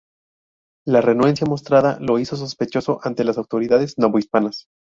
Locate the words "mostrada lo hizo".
1.45-2.35